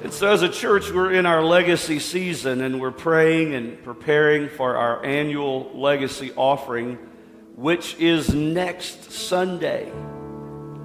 [0.00, 4.48] And so, as a church, we're in our legacy season and we're praying and preparing
[4.48, 6.98] for our annual legacy offering,
[7.56, 9.90] which is next Sunday,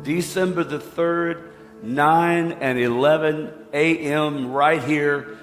[0.02, 1.52] December the 3rd,
[1.84, 5.38] 9 and 11 a.m., right here.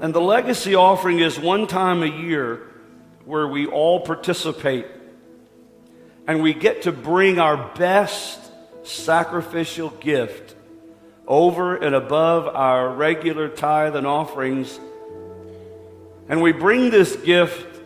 [0.00, 2.66] And the legacy offering is one time a year
[3.26, 4.86] where we all participate
[6.26, 8.40] and we get to bring our best
[8.86, 10.56] sacrificial gift
[11.30, 14.80] over and above our regular tithe and offerings.
[16.28, 17.80] And we bring this gift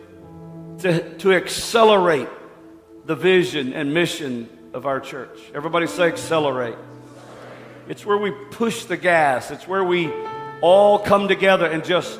[0.79, 2.27] to, to accelerate
[3.05, 5.39] the vision and mission of our church.
[5.53, 6.75] Everybody say accelerate.
[7.87, 9.51] It's where we push the gas.
[9.51, 10.11] It's where we
[10.59, 12.19] all come together and just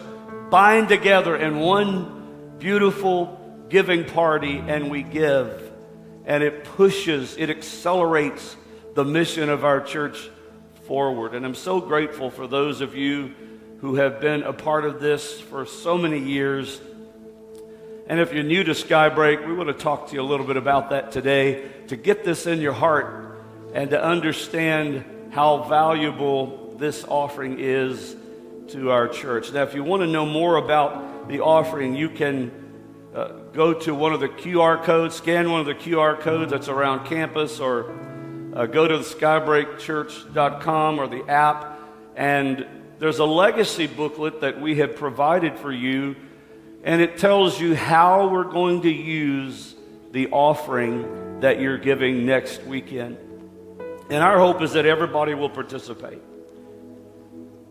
[0.51, 5.71] bind together in one beautiful giving party and we give.
[6.27, 8.55] And it pushes, it accelerates
[8.93, 10.29] the mission of our church
[10.87, 11.35] forward.
[11.35, 13.33] And I'm so grateful for those of you
[13.81, 16.79] who have been a part of this for so many years.
[18.07, 20.57] And if you're new to Skybreak, we want to talk to you a little bit
[20.57, 23.39] about that today to get this in your heart
[23.73, 28.15] and to understand how valuable this offering is
[28.69, 29.51] to our church.
[29.51, 32.51] Now, if you want to know more about the offering, you can
[33.13, 36.67] uh, go to one of the QR codes, scan one of the QR codes that's
[36.67, 37.93] around campus, or
[38.55, 41.79] uh, go to skybreakchurch.com or the app,
[42.15, 42.65] and
[42.99, 46.15] there's a legacy booklet that we have provided for you,
[46.83, 49.75] and it tells you how we're going to use
[50.11, 53.17] the offering that you're giving next weekend.
[54.09, 56.21] And our hope is that everybody will participate.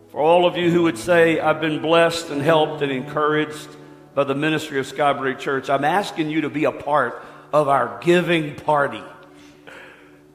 [0.09, 3.67] For all of you who would say, I've been blessed and helped and encouraged
[4.13, 7.99] by the ministry of Skybreak Church, I'm asking you to be a part of our
[8.01, 9.03] giving party.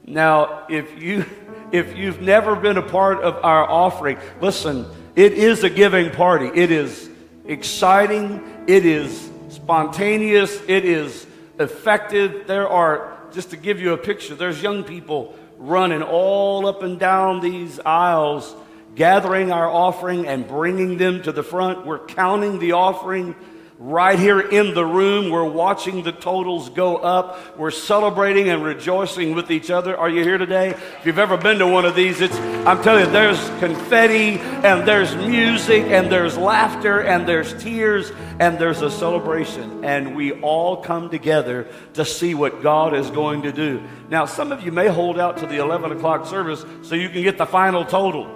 [0.05, 1.25] Now, if you
[1.71, 4.85] if you've never been a part of our offering, listen,
[5.15, 6.47] it is a giving party.
[6.53, 7.09] It is
[7.45, 11.25] exciting, it is spontaneous, it is
[11.59, 12.47] effective.
[12.47, 16.99] There are just to give you a picture, there's young people running all up and
[16.99, 18.53] down these aisles,
[18.95, 21.85] gathering our offering and bringing them to the front.
[21.85, 23.35] We're counting the offering
[23.81, 25.31] right here in the room.
[25.31, 27.57] We're watching the totals go up.
[27.57, 29.97] We're celebrating and rejoicing with each other.
[29.97, 30.69] Are you here today?
[30.69, 34.87] If you've ever been to one of these, it's, I'm telling you, there's confetti and
[34.87, 39.83] there's music and there's laughter and there's tears and there's a celebration.
[39.83, 43.81] And we all come together to see what God is going to do.
[44.09, 47.23] Now, some of you may hold out to the 11 o'clock service so you can
[47.23, 48.29] get the final total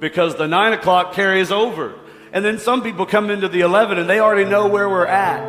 [0.00, 1.94] because the 9 o'clock carries over.
[2.36, 5.40] And then some people come into the 11 and they already know where we're at.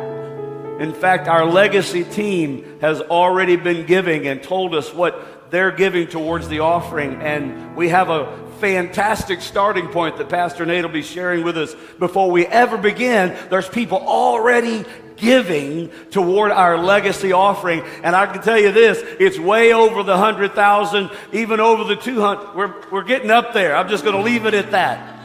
[0.80, 6.06] In fact, our legacy team has already been giving and told us what they're giving
[6.06, 7.20] towards the offering.
[7.20, 11.74] And we have a fantastic starting point that Pastor Nate will be sharing with us
[11.98, 13.36] before we ever begin.
[13.50, 17.82] There's people already giving toward our legacy offering.
[18.02, 22.54] And I can tell you this, it's way over the 100,000, even over the 200.
[22.54, 23.76] We're, we're getting up there.
[23.76, 25.17] I'm just going to leave it at that.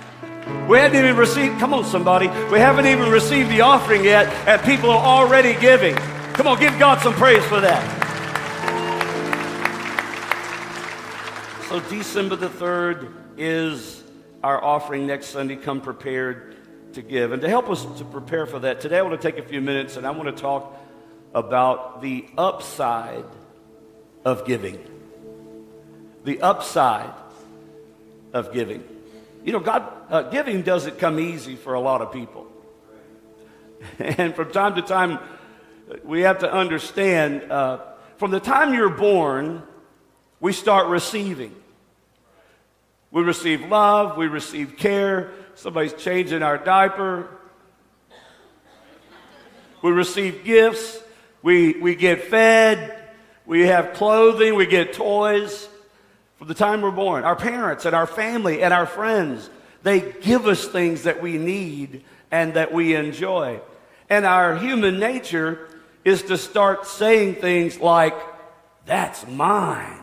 [0.67, 2.27] We hadn't even received, come on, somebody.
[2.51, 5.95] We haven't even received the offering yet, and people are already giving.
[6.33, 7.99] Come on, give God some praise for that.
[11.69, 14.03] So, December the 3rd is
[14.43, 15.55] our offering next Sunday.
[15.55, 16.55] Come prepared
[16.93, 17.31] to give.
[17.31, 19.61] And to help us to prepare for that, today I want to take a few
[19.61, 20.77] minutes and I want to talk
[21.33, 23.25] about the upside
[24.25, 24.77] of giving.
[26.25, 27.13] The upside
[28.33, 28.83] of giving.
[29.43, 32.47] You know, God, uh, giving doesn't come easy for a lot of people.
[33.99, 35.19] And from time to time,
[36.05, 37.79] we have to understand uh,
[38.15, 39.61] from the time you're born,
[40.39, 41.53] we start receiving.
[43.11, 47.29] We receive love, we receive care, somebody's changing our diaper.
[49.81, 50.97] We receive gifts,
[51.41, 52.97] we, we get fed,
[53.45, 55.67] we have clothing, we get toys
[56.43, 57.23] from the time we're born.
[57.23, 59.49] Our parents and our family and our friends,
[59.81, 63.61] they give us things that we need and that we enjoy.
[64.09, 65.69] And our human nature
[66.03, 68.13] is to start saying things like,
[68.85, 70.01] that's mine.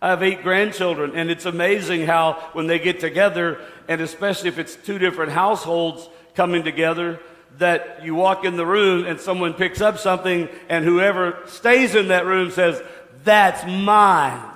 [0.00, 4.58] I have eight grandchildren, and it's amazing how when they get together, and especially if
[4.58, 7.20] it's two different households coming together,
[7.58, 12.08] that you walk in the room and someone picks up something, and whoever stays in
[12.08, 12.82] that room says,
[13.24, 14.52] That's mine.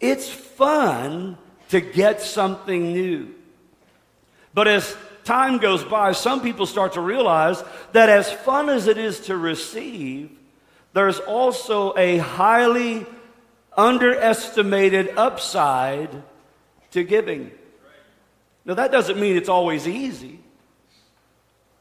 [0.00, 1.38] It's fun
[1.70, 3.34] to get something new.
[4.52, 7.62] But as time goes by, some people start to realize
[7.92, 10.30] that as fun as it is to receive,
[10.92, 13.06] there's also a highly
[13.76, 16.10] underestimated upside
[16.92, 17.50] to giving.
[18.64, 20.38] Now, that doesn't mean it's always easy.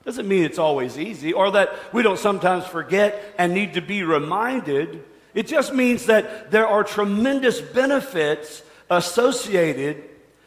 [0.06, 4.04] Doesn't mean it's always easy or that we don't sometimes forget and need to be
[4.04, 5.04] reminded.
[5.33, 10.03] It just means that there are tremendous benefits associated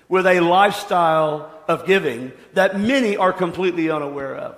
[0.08, 4.56] with a lifestyle of giving that many are completely unaware of.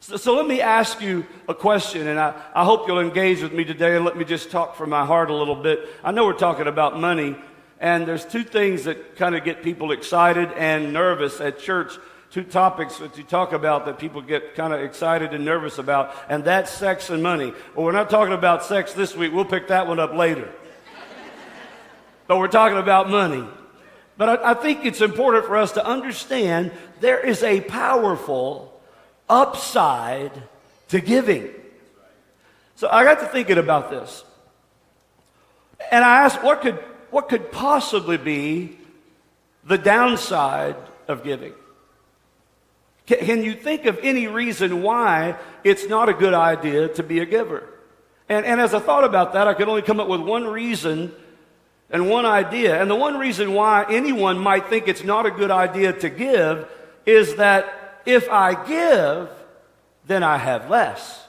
[0.00, 3.52] So, so, let me ask you a question, and I, I hope you'll engage with
[3.52, 5.88] me today and let me just talk from my heart a little bit.
[6.04, 7.36] I know we're talking about money,
[7.80, 11.98] and there's two things that kind of get people excited and nervous at church.
[12.30, 16.14] Two topics that you talk about that people get kind of excited and nervous about,
[16.28, 17.54] and that's sex and money.
[17.74, 19.32] Well, we're not talking about sex this week.
[19.32, 20.52] We'll pick that one up later.
[22.26, 23.46] but we're talking about money.
[24.18, 26.70] But I, I think it's important for us to understand
[27.00, 28.78] there is a powerful
[29.28, 30.32] upside
[30.88, 31.48] to giving.
[32.74, 34.22] So I got to thinking about this.
[35.90, 36.76] And I asked, what could
[37.10, 38.78] what could possibly be
[39.64, 40.76] the downside
[41.06, 41.54] of giving?
[43.08, 47.26] Can you think of any reason why it's not a good idea to be a
[47.26, 47.66] giver?
[48.28, 51.14] And, and as I thought about that, I could only come up with one reason
[51.88, 52.78] and one idea.
[52.78, 56.68] And the one reason why anyone might think it's not a good idea to give
[57.06, 59.30] is that if I give,
[60.06, 61.24] then I have less.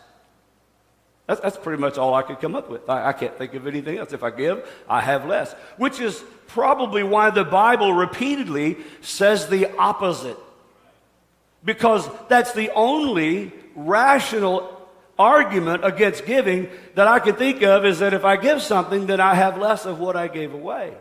[1.28, 2.90] That's, that's pretty much all I could come up with.
[2.90, 4.12] I, I can't think of anything else.
[4.12, 9.74] If I give, I have less, which is probably why the Bible repeatedly says the
[9.78, 10.38] opposite.
[11.64, 14.76] Because that's the only rational
[15.18, 19.20] argument against giving that I can think of is that if I give something, then
[19.20, 20.94] I have less of what I gave away.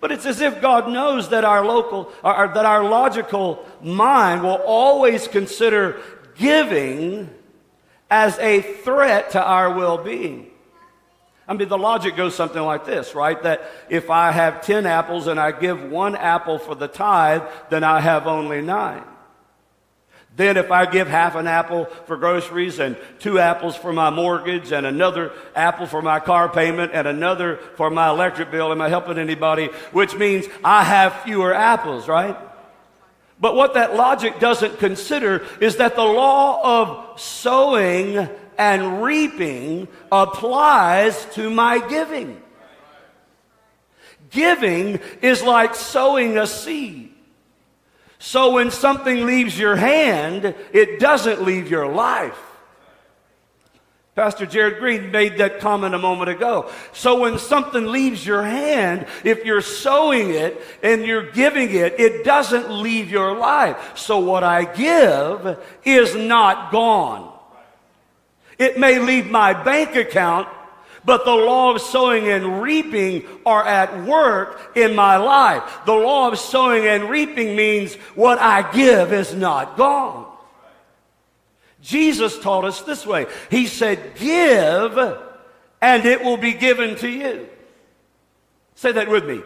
[0.00, 4.60] But it's as if God knows that our local, or, that our logical mind will
[4.66, 6.00] always consider
[6.36, 7.30] giving
[8.10, 10.50] as a threat to our well being.
[11.46, 13.40] I mean, the logic goes something like this, right?
[13.42, 17.84] That if I have 10 apples and I give one apple for the tithe, then
[17.84, 19.04] I have only nine.
[20.36, 24.72] Then if I give half an apple for groceries and two apples for my mortgage
[24.72, 28.88] and another apple for my car payment and another for my electric bill, am I
[28.88, 29.66] helping anybody?
[29.92, 32.36] Which means I have fewer apples, right?
[33.40, 38.28] But what that logic doesn't consider is that the law of sowing
[38.58, 42.40] and reaping applies to my giving.
[44.30, 47.13] Giving is like sowing a seed.
[48.18, 52.38] So when something leaves your hand, it doesn't leave your life.
[54.14, 56.70] Pastor Jared Green made that comment a moment ago.
[56.92, 62.24] So when something leaves your hand, if you're sowing it and you're giving it, it
[62.24, 63.96] doesn't leave your life.
[63.96, 67.32] So what I give is not gone.
[68.56, 70.46] It may leave my bank account,
[71.04, 75.62] but the law of sowing and reaping are at work in my life.
[75.84, 80.26] The law of sowing and reaping means what I give is not gone.
[81.82, 83.26] Jesus taught us this way.
[83.50, 84.98] He said, Give,
[85.82, 87.48] and it will be given to you.
[88.74, 89.42] Say that with me.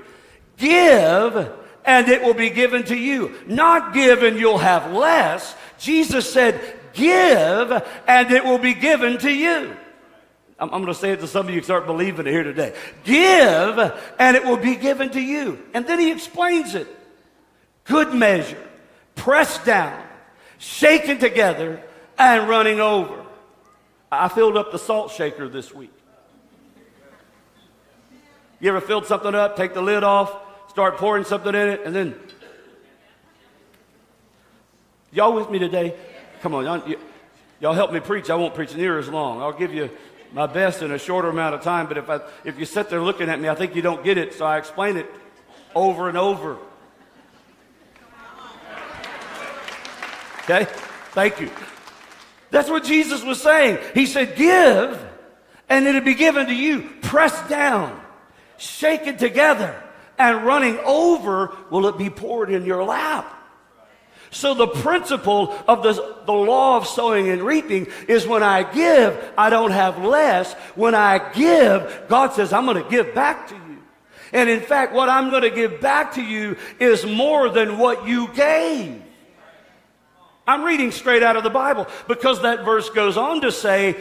[0.56, 1.52] Give,
[1.84, 3.34] and it will be given to you.
[3.46, 5.56] Not give, and you'll have less.
[5.78, 6.60] Jesus said,
[6.92, 9.76] Give, and it will be given to you.
[10.58, 12.74] I'm, going to say it to some of you start believing it here today.
[13.04, 13.78] Give,
[14.18, 15.62] and it will be given to you.
[15.72, 16.88] And then he explains it.
[17.84, 18.62] Good measure,
[19.14, 20.02] pressed down,
[20.58, 21.82] shaken together,
[22.18, 23.24] and running over.
[24.10, 25.92] I filled up the salt shaker this week.
[28.60, 30.34] You ever filled something up, take the lid off,
[30.68, 32.14] start pouring something in it, and then.
[35.12, 35.94] Y'all with me today?
[36.42, 36.96] Come on, y'all,
[37.60, 38.28] y'all help me preach.
[38.28, 39.40] I won't preach near as long.
[39.40, 39.88] I'll give you
[40.32, 43.02] my best in a shorter amount of time, but if, I, if you sit there
[43.02, 45.06] looking at me, I think you don't get it, so I explain it
[45.74, 46.58] over and over.
[50.42, 50.66] Okay?
[51.12, 51.50] Thank you.
[52.50, 53.78] That's what Jesus was saying.
[53.94, 55.06] He said, Give,
[55.68, 58.00] and it'll be given to you, pressed down,
[58.56, 59.82] shaken together,
[60.18, 63.37] and running over will it be poured in your lap.
[64.30, 65.92] So the principle of the,
[66.26, 70.52] the law of sowing and reaping is when I give, I don't have less.
[70.74, 73.78] When I give, God says, I'm going to give back to you.
[74.32, 78.06] And in fact, what I'm going to give back to you is more than what
[78.06, 79.02] you gave.
[80.46, 83.94] I'm reading straight out of the Bible because that verse goes on to say,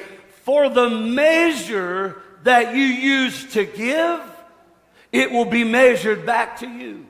[0.43, 4.21] For the measure that you use to give,
[5.11, 7.06] it will be measured back to you.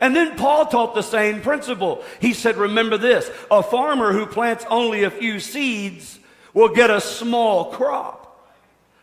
[0.00, 2.04] And then Paul taught the same principle.
[2.20, 6.18] He said, Remember this a farmer who plants only a few seeds
[6.52, 8.50] will get a small crop,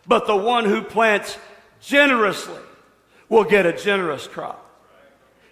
[0.07, 1.37] but the one who plants
[1.81, 2.61] generously
[3.29, 4.59] will get a generous crop.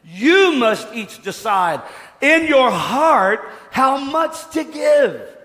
[0.03, 1.81] You must each decide
[2.21, 5.37] in your heart how much to give.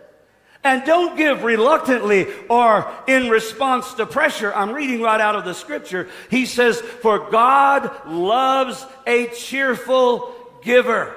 [0.66, 4.52] And don't give reluctantly or in response to pressure.
[4.52, 6.08] I'm reading right out of the scripture.
[6.28, 11.14] He says, For God loves a cheerful giver.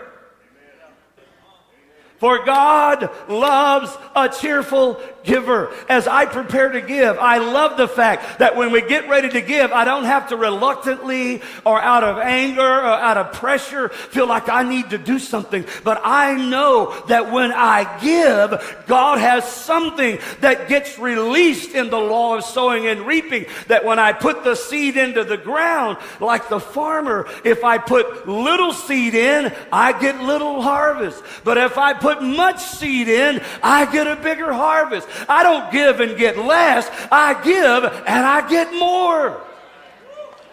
[2.17, 5.71] For God loves a cheerful giver.
[5.87, 9.41] As I prepare to give, I love the fact that when we get ready to
[9.41, 14.27] give, I don't have to reluctantly or out of anger or out of pressure feel
[14.27, 15.65] like I need to do something.
[15.83, 21.99] But I know that when I give, God has something that gets released in the
[21.99, 23.45] law of sowing and reaping.
[23.67, 28.27] That when I put the seed into the ground, like the farmer, if I put
[28.27, 31.23] little seed in, I get little harvest.
[31.43, 35.07] But if I put much seed in, I get a bigger harvest.
[35.27, 39.41] I don't give and get less, I give and I get more.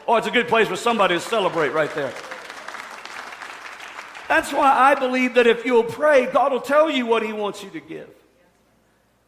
[0.08, 2.12] Oh, it's a good place for somebody to celebrate right there.
[4.28, 7.62] That's why I believe that if you'll pray, God will tell you what He wants
[7.62, 8.08] you to give.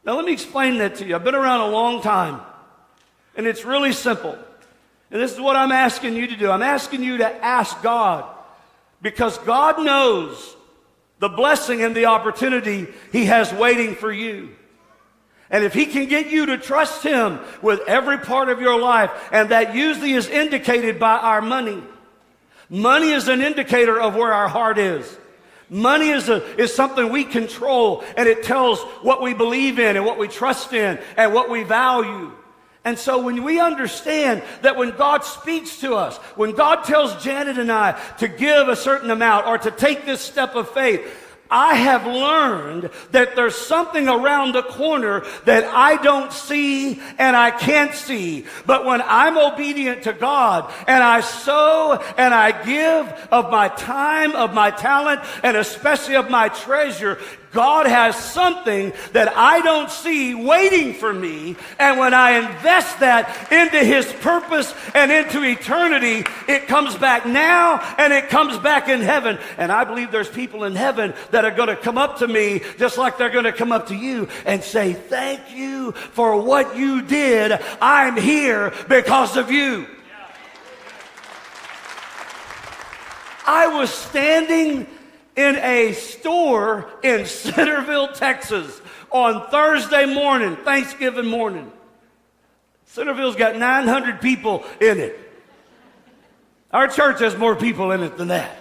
[0.05, 1.15] Now, let me explain that to you.
[1.15, 2.41] I've been around a long time,
[3.37, 4.39] and it's really simple.
[5.11, 6.51] And this is what I'm asking you to do.
[6.51, 8.25] I'm asking you to ask God
[9.01, 10.57] because God knows
[11.19, 14.51] the blessing and the opportunity He has waiting for you.
[15.51, 19.11] And if He can get you to trust Him with every part of your life,
[19.33, 21.83] and that usually is indicated by our money.
[22.69, 25.17] Money is an indicator of where our heart is.
[25.71, 30.05] Money is, a, is something we control, and it tells what we believe in and
[30.05, 32.33] what we trust in and what we value.
[32.85, 37.59] And so when we understand that when God speaks to us, when God tells Janet
[37.59, 41.75] and I to give a certain amount or to take this step of faith, I
[41.75, 47.95] have learned that there's something around the corner that I don't see and I can't
[47.95, 48.47] see.
[48.67, 54.35] But when I'm obedient to God and I sow and I give of my time,
[54.35, 57.19] of my talent, and especially of my treasure,
[57.53, 61.57] God has something that I don't see waiting for me.
[61.79, 67.79] And when I invest that into His purpose and into eternity, it comes back now
[67.97, 69.39] and it comes back in heaven.
[69.57, 72.63] And I believe there's people in heaven that are going to come up to me
[72.79, 76.77] just like they're going to come up to you and say, Thank you for what
[76.77, 77.53] you did.
[77.81, 79.87] I'm here because of you.
[83.47, 84.87] I was standing
[85.37, 91.73] in a store in Centerville, Texas on Thursday morning, Thanksgiving morning.
[92.87, 95.19] Centerville's got 900 people in it.
[96.73, 98.58] Our church has more people in it than that.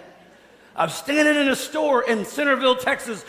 [0.78, 3.26] I'm standing in a store in Centerville, Texas,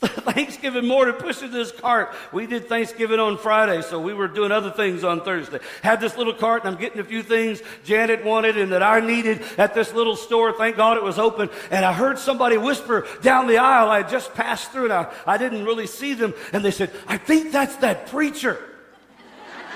[0.00, 2.12] Thanksgiving morning, pushing this cart.
[2.32, 5.60] We did Thanksgiving on Friday, so we were doing other things on Thursday.
[5.82, 9.00] Had this little cart, and I'm getting a few things Janet wanted and that I
[9.00, 10.52] needed at this little store.
[10.52, 11.48] Thank God it was open.
[11.70, 13.88] And I heard somebody whisper down the aisle.
[13.88, 16.34] I had just passed through, and I, I didn't really see them.
[16.52, 18.58] And they said, I think that's that preacher.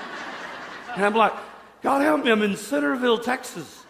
[0.95, 1.33] and I'm like,
[1.83, 3.83] God help me, I'm in Centerville, Texas.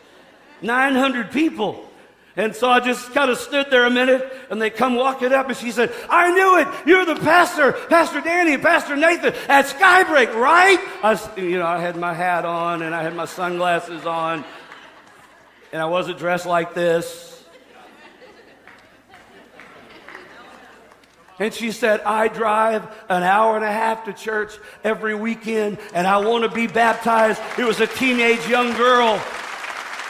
[0.62, 1.90] 900 people.
[2.38, 5.48] And so I just kind of stood there a minute and they come walking up
[5.48, 6.68] and she said, I knew it.
[6.86, 10.80] You're the pastor, Pastor Danny Pastor Nathan at Skybreak, right?
[11.02, 14.44] I, you know, I had my hat on and I had my sunglasses on
[15.72, 17.32] and I wasn't dressed like this.
[21.40, 26.06] And she said, I drive an hour and a half to church every weekend and
[26.06, 27.42] I want to be baptized.
[27.58, 29.22] It was a teenage young girl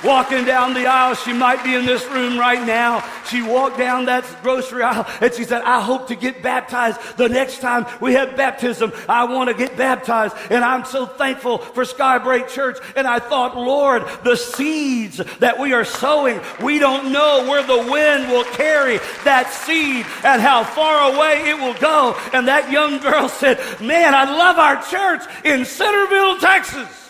[0.04, 1.16] walking down the aisle.
[1.16, 3.04] She might be in this room right now.
[3.30, 7.30] She walked down that grocery aisle and she said, I hope to get baptized the
[7.30, 8.92] next time we have baptism.
[9.08, 10.36] I want to get baptized.
[10.50, 12.78] And I'm so thankful for Skybreak Church.
[12.96, 17.92] And I thought, Lord, the seeds that we are sowing, we don't know where the
[17.92, 22.18] wind will carry that seed and how far away it will go.
[22.34, 27.05] And that young girl said, Man, I love our church in Centerville, Texas.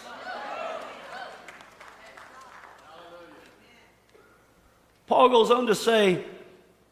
[5.07, 6.23] Paul goes on to say,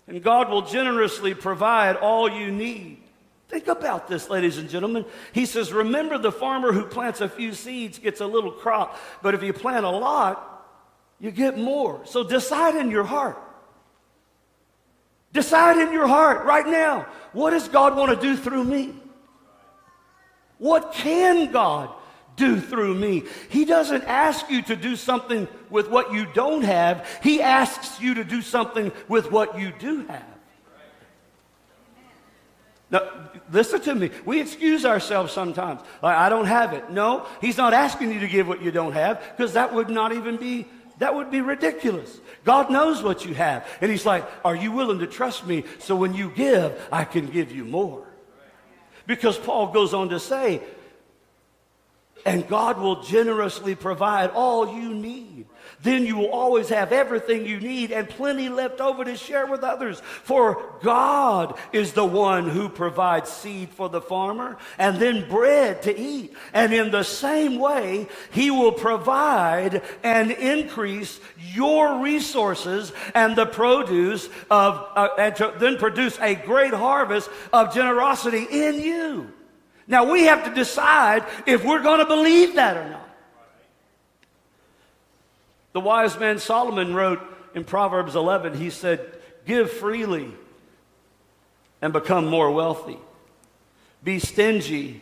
[0.08, 3.00] and God will generously provide all you need.
[3.48, 5.06] Think about this, ladies and gentlemen.
[5.32, 9.36] He says, Remember the farmer who plants a few seeds gets a little crop, but
[9.36, 10.50] if you plant a lot,
[11.20, 12.02] you get more.
[12.06, 13.38] So decide in your heart.
[15.32, 18.94] Decide in your heart right now what does God want to do through me?
[20.60, 21.90] What can God
[22.36, 23.24] do through me.
[23.50, 28.16] He doesn't ask you to do something with what you don't have, He asks you
[28.16, 30.34] to do something with what you do have.
[32.94, 33.10] Now,
[33.52, 34.12] listen to me.
[34.24, 35.82] We excuse ourselves sometimes.
[36.04, 36.92] Like, I don't have it.
[36.92, 40.14] No, he's not asking you to give what you don't have because that would not
[40.14, 40.68] even be,
[41.00, 42.20] that would be ridiculous.
[42.44, 43.68] God knows what you have.
[43.82, 47.26] And he's like, are you willing to trust me so when you give, I can
[47.26, 48.06] give you more?
[49.08, 50.62] Because Paul goes on to say,
[52.26, 55.46] and God will generously provide all you need.
[55.82, 59.64] Then you will always have everything you need and plenty left over to share with
[59.64, 60.00] others.
[60.24, 65.98] For God is the one who provides seed for the farmer and then bread to
[65.98, 66.34] eat.
[66.54, 71.20] And in the same way, He will provide and increase
[71.54, 77.74] your resources and the produce of, uh, and to then produce a great harvest of
[77.74, 79.34] generosity in you.
[79.88, 83.10] Now we have to decide if we're going to believe that or not.
[85.74, 87.20] The wise man Solomon wrote
[87.56, 89.00] in Proverbs 11, he said,
[89.46, 90.32] Give freely
[91.82, 92.98] and become more wealthy.
[94.04, 95.02] Be stingy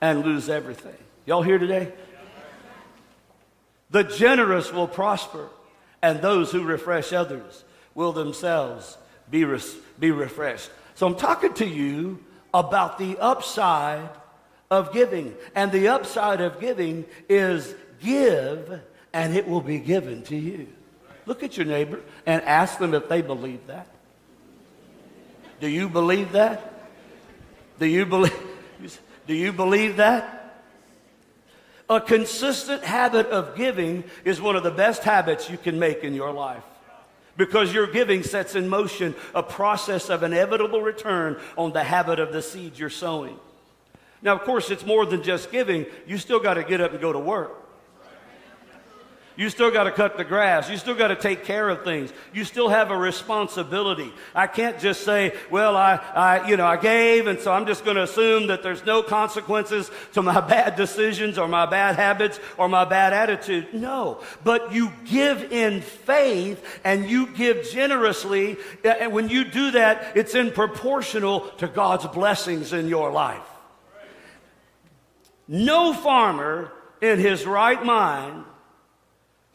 [0.00, 0.96] and lose everything.
[1.26, 1.92] Y'all here today?
[3.90, 5.48] The generous will prosper,
[6.02, 7.64] and those who refresh others
[7.94, 8.98] will themselves
[9.30, 9.46] be,
[9.98, 10.70] be refreshed.
[10.94, 12.22] So I'm talking to you
[12.54, 14.08] about the upside
[14.70, 15.34] of giving.
[15.54, 18.80] And the upside of giving is give
[19.12, 20.68] and it will be given to you.
[21.26, 23.88] Look at your neighbor and ask them if they believe that.
[25.60, 26.90] Do you believe that?
[27.78, 28.32] Do you believe,
[29.26, 30.62] do you believe that?
[31.90, 36.14] A consistent habit of giving is one of the best habits you can make in
[36.14, 36.62] your life
[37.36, 42.32] because your giving sets in motion a process of inevitable return on the habit of
[42.32, 43.38] the seed you're sowing.
[44.22, 45.86] Now, of course, it's more than just giving.
[46.06, 47.63] You still got to get up and go to work.
[49.36, 50.70] You still got to cut the grass.
[50.70, 52.12] You still got to take care of things.
[52.32, 54.12] You still have a responsibility.
[54.32, 57.84] I can't just say, well, I, I, you know, I gave and so I'm just
[57.84, 62.38] going to assume that there's no consequences to my bad decisions or my bad habits
[62.56, 63.74] or my bad attitude.
[63.74, 64.20] No.
[64.44, 68.56] But you give in faith and you give generously.
[68.84, 73.42] And when you do that, it's in proportional to God's blessings in your life.
[75.48, 78.44] No farmer in his right mind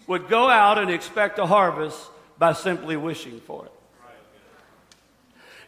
[0.09, 3.71] would go out and expect a harvest by simply wishing for it.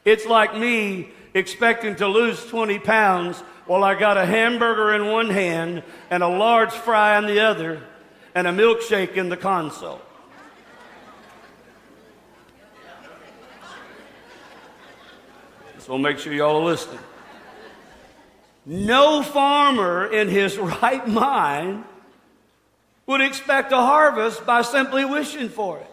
[0.03, 5.29] It's like me expecting to lose 20 pounds while I got a hamburger in one
[5.29, 7.83] hand and a large fry in the other
[8.33, 10.01] and a milkshake in the console.
[15.77, 16.99] So make sure y'all are listening.
[18.65, 21.83] No farmer in his right mind
[23.05, 25.87] would expect a harvest by simply wishing for it.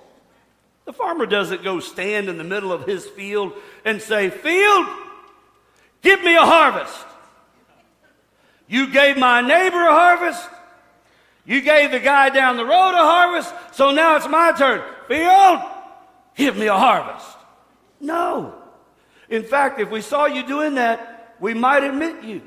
[0.84, 3.52] The farmer doesn't go stand in the middle of his field
[3.84, 4.86] and say, Field,
[6.02, 7.06] give me a harvest.
[8.68, 10.48] You gave my neighbor a harvest.
[11.44, 13.52] You gave the guy down the road a harvest.
[13.72, 14.82] So now it's my turn.
[15.08, 15.60] Field,
[16.36, 17.36] give me a harvest.
[18.00, 18.54] No.
[19.28, 22.42] In fact, if we saw you doing that, we might admit you.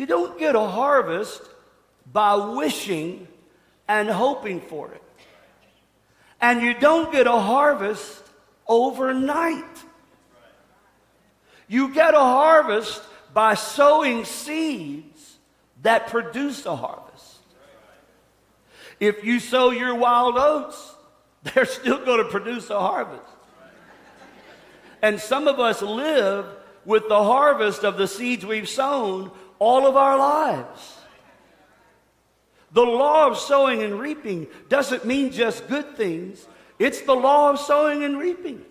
[0.00, 1.42] You don't get a harvest
[2.10, 3.28] by wishing
[3.86, 5.02] and hoping for it.
[6.40, 8.22] And you don't get a harvest
[8.66, 9.84] overnight.
[11.68, 13.02] You get a harvest
[13.34, 15.36] by sowing seeds
[15.82, 17.36] that produce a harvest.
[19.00, 20.94] If you sow your wild oats,
[21.42, 23.22] they're still going to produce a harvest.
[25.02, 26.46] And some of us live
[26.84, 30.96] with the harvest of the seeds we've sown all of our lives.
[32.72, 36.46] The law of sowing and reaping doesn't mean just good things,
[36.78, 38.64] it's the law of sowing and reaping.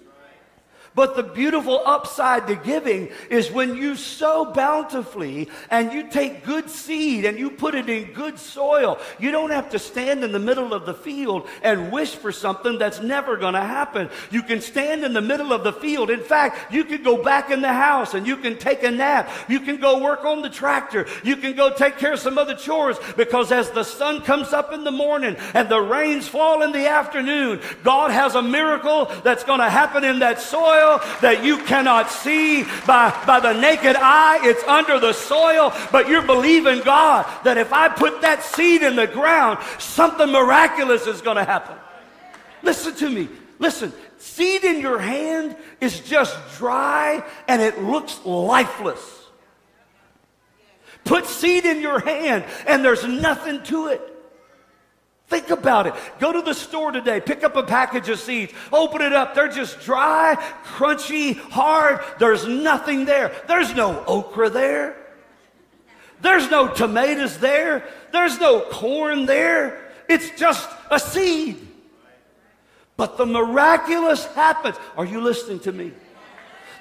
[0.95, 6.69] But the beautiful upside to giving is when you sow bountifully and you take good
[6.69, 8.99] seed and you put it in good soil.
[9.19, 12.77] You don't have to stand in the middle of the field and wish for something
[12.77, 14.09] that's never going to happen.
[14.31, 16.09] You can stand in the middle of the field.
[16.09, 19.29] In fact, you can go back in the house and you can take a nap.
[19.47, 21.05] You can go work on the tractor.
[21.23, 24.73] You can go take care of some other chores because as the sun comes up
[24.73, 29.43] in the morning and the rains fall in the afternoon, God has a miracle that's
[29.43, 33.95] going to happen in that soil soil that you cannot see by, by the naked
[33.95, 34.39] eye.
[34.43, 38.95] It's under the soil, but you're believing God that if I put that seed in
[38.95, 41.75] the ground, something miraculous is going to happen.
[42.63, 43.29] Listen to me.
[43.59, 49.17] Listen, seed in your hand is just dry and it looks lifeless.
[51.03, 54.01] Put seed in your hand and there's nothing to it.
[55.29, 55.93] Think about it.
[56.19, 59.35] Go to the store today, pick up a package of seeds, open it up.
[59.35, 62.01] They're just dry, crunchy, hard.
[62.17, 63.31] There's nothing there.
[63.47, 64.97] There's no okra there.
[66.21, 67.85] There's no tomatoes there.
[68.11, 69.79] There's no corn there.
[70.09, 71.67] It's just a seed.
[72.97, 74.77] But the miraculous happens.
[74.97, 75.93] Are you listening to me?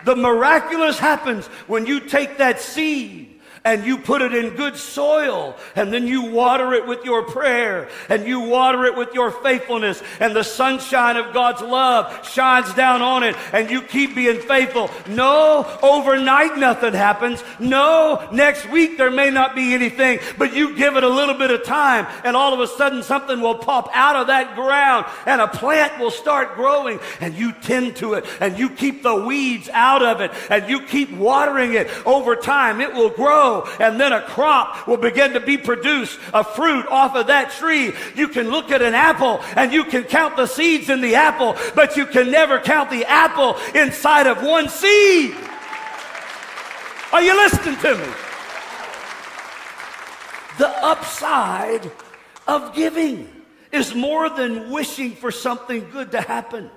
[0.07, 5.57] The miraculous happens when you take that seed and you put it in good soil
[5.75, 10.03] and then you water it with your prayer and you water it with your faithfulness
[10.21, 14.91] and the sunshine of God's love shines down on it and you keep being faithful.
[15.09, 17.43] No, overnight nothing happens.
[17.59, 21.51] No, next week there may not be anything, but you give it a little bit
[21.51, 25.41] of time and all of a sudden something will pop out of that ground and
[25.41, 29.69] a plant will start growing and you tend to it and you keep the weeds
[29.73, 32.81] out of it and you keep watering it over time.
[32.81, 33.48] It will grow
[33.81, 37.93] and then a crop will begin to be produced, a fruit off of that tree.
[38.15, 41.57] You can look at an apple and you can count the seeds in the apple,
[41.75, 45.35] but you can never count the apple inside of one seed.
[47.13, 48.13] Are you listening to me?
[50.59, 51.91] The upside
[52.47, 53.29] of giving
[53.73, 56.71] is more than wishing for something good to happen.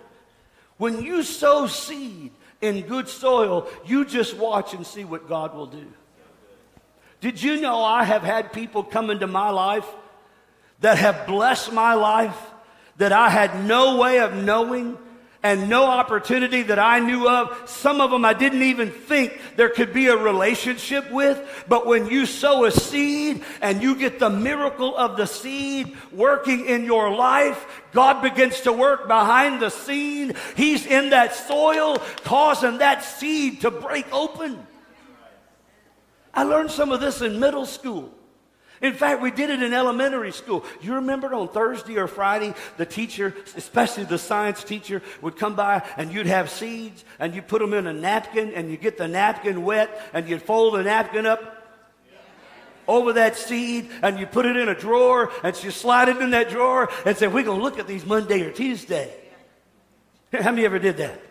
[0.78, 2.32] When you sow seed
[2.62, 5.86] in good soil, you just watch and see what God will do.
[7.22, 9.88] Did you know I have had people come into my life
[10.82, 12.38] that have blessed my life
[12.98, 14.98] that I had no way of knowing
[15.44, 17.70] and no opportunity that I knew of.
[17.70, 21.66] Some of them I didn't even think there could be a relationship with.
[21.68, 26.66] But when you sow a seed and you get the miracle of the seed working
[26.68, 30.36] in your life, God begins to work behind the scene.
[30.56, 34.68] He's in that soil causing that seed to break open.
[36.34, 38.14] I learned some of this in middle school.
[38.82, 40.66] In fact, we did it in elementary school.
[40.82, 45.84] You remember on Thursday or Friday, the teacher, especially the science teacher, would come by
[45.98, 49.08] and you'd have seeds and you put them in a napkin and you get the
[49.08, 51.62] napkin wet and you'd fold the napkin up
[52.88, 56.32] over that seed and you put it in a drawer and you slide it in
[56.32, 59.14] that drawer and say, We're going to look at these Monday or Tuesday.
[60.34, 61.22] How many ever did that?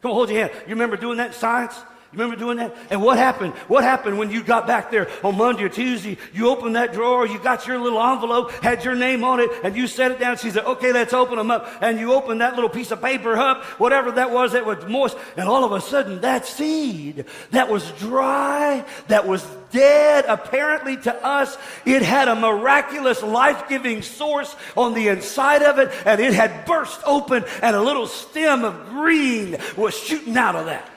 [0.00, 0.52] Come on, hold your hand.
[0.66, 1.78] You remember doing that in science?
[2.16, 2.74] Remember doing that?
[2.88, 3.52] And what happened?
[3.68, 6.16] What happened when you got back there on Monday or Tuesday?
[6.32, 9.76] You opened that drawer, you got your little envelope, had your name on it, and
[9.76, 10.38] you set it down.
[10.38, 11.70] She said, okay, let's open them up.
[11.82, 15.18] And you opened that little piece of paper up, whatever that was that was moist.
[15.36, 21.14] And all of a sudden, that seed that was dry, that was dead, apparently to
[21.22, 26.64] us, it had a miraculous life-giving source on the inside of it, and it had
[26.64, 30.88] burst open, and a little stem of green was shooting out of that.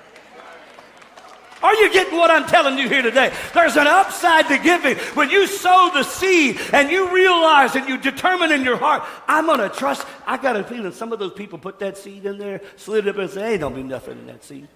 [1.61, 3.33] Are you getting what I'm telling you here today?
[3.53, 4.97] There's an upside to giving.
[5.15, 9.45] When you sow the seed and you realize and you determine in your heart, I'm
[9.45, 10.07] going to trust.
[10.25, 13.09] I got a feeling some of those people put that seed in there, slid it
[13.09, 14.67] up and said, hey, don't be nothing in that seed.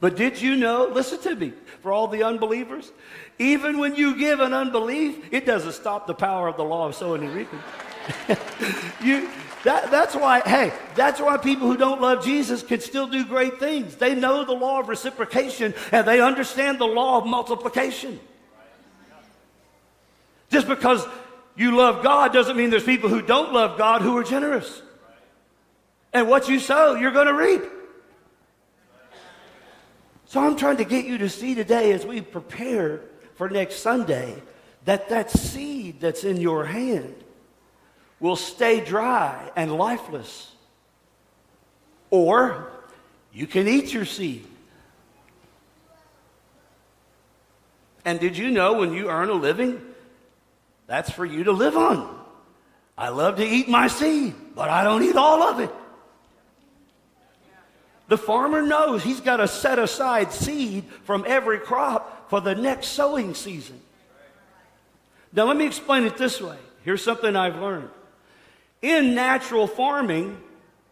[0.00, 2.92] But did you know, listen to me, for all the unbelievers,
[3.38, 6.94] even when you give an unbelief, it doesn't stop the power of the law of
[6.94, 7.60] sowing and reaping.
[9.02, 9.28] you,
[9.64, 13.58] that, that's why, hey, that's why people who don't love Jesus can still do great
[13.58, 13.96] things.
[13.96, 18.20] They know the law of reciprocation and they understand the law of multiplication.
[20.50, 21.04] Just because
[21.56, 24.80] you love God doesn't mean there's people who don't love God who are generous.
[26.12, 27.62] And what you sow, you're going to reap.
[30.26, 33.00] So I'm trying to get you to see today as we prepare
[33.34, 34.40] for next Sunday
[34.84, 37.14] that that seed that's in your hand
[38.20, 40.50] will stay dry and lifeless.
[42.10, 42.70] Or
[43.32, 44.46] you can eat your seed.
[48.04, 49.80] And did you know when you earn a living,
[50.86, 52.18] that's for you to live on?
[52.96, 55.70] I love to eat my seed, but I don't eat all of it.
[58.08, 62.88] The farmer knows he's got to set aside seed from every crop for the next
[62.88, 63.78] sowing season.
[65.32, 66.56] Now, let me explain it this way.
[66.82, 67.90] Here's something I've learned.
[68.82, 70.40] In natural farming,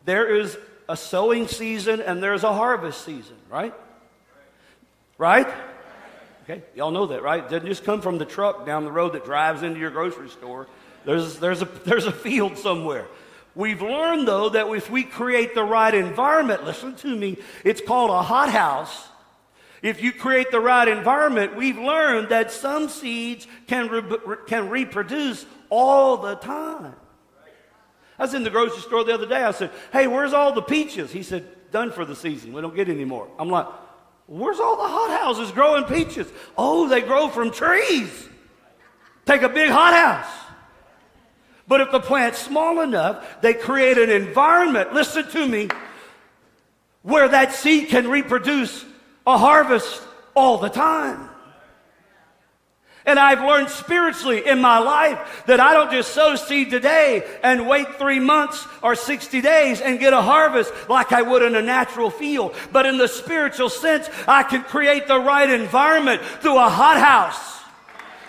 [0.04, 0.56] there is
[0.88, 3.74] a sowing season and there's a harvest season, right?
[5.18, 5.48] Right?
[6.44, 7.42] Okay, y'all know that, right?
[7.44, 10.28] It doesn't just come from the truck down the road that drives into your grocery
[10.28, 10.68] store.
[11.04, 13.06] There's, there's, a, there's a field somewhere.
[13.54, 18.10] We've learned, though, that if we create the right environment, listen to me, it's called
[18.10, 19.08] a hothouse.
[19.82, 25.46] If you create the right environment, we've learned that some seeds can, re- can reproduce
[25.70, 26.94] all the time.
[28.18, 29.42] I was in the grocery store the other day.
[29.42, 31.12] I said, Hey, where's all the peaches?
[31.12, 32.52] He said, Done for the season.
[32.52, 33.28] We don't get any more.
[33.38, 33.66] I'm like,
[34.26, 36.26] Where's all the hothouses growing peaches?
[36.58, 38.28] Oh, they grow from trees.
[39.24, 40.32] Take a big hothouse.
[41.68, 45.68] But if the plant's small enough, they create an environment, listen to me,
[47.02, 48.84] where that seed can reproduce
[49.26, 50.02] a harvest
[50.34, 51.28] all the time.
[53.06, 57.68] And I've learned spiritually in my life that I don't just sow seed today and
[57.68, 61.62] wait three months or 60 days and get a harvest like I would in a
[61.62, 62.54] natural field.
[62.72, 67.55] But in the spiritual sense, I can create the right environment through a hothouse